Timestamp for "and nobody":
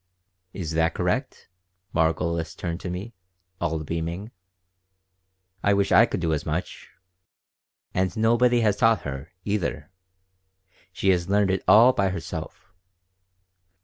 7.93-8.61